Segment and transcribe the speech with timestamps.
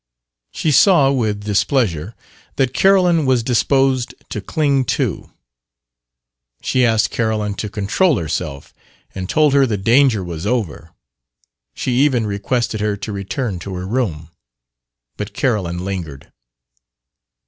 [0.49, 2.15] She saw, with displeasure,
[2.55, 5.29] that Carolyn was disposed to cling too.
[6.63, 8.73] She asked Carolyn to control herself
[9.13, 10.95] and told her the danger was over;
[11.75, 14.29] she even requested her to return to her room.
[15.17, 16.31] But Carolyn lingered.